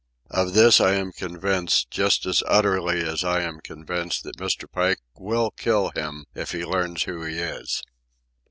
Of 0.31 0.55
this 0.55 0.81
I 0.81 0.93
am 0.93 1.11
convinced, 1.11 1.91
just 1.91 2.25
as 2.25 2.41
utterly 2.47 3.03
as 3.07 3.23
I 3.23 3.41
am 3.41 3.59
convinced 3.63 4.23
that 4.23 4.37
Mr. 4.39 4.63
Pike 4.67 4.97
will 5.15 5.51
kill 5.51 5.91
him 5.95 6.25
if 6.33 6.53
he 6.53 6.65
learns 6.65 7.03
who 7.03 7.21
he 7.21 7.37
is. 7.37 7.83